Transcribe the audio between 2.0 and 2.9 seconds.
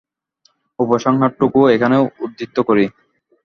উদ্ধৃত করি।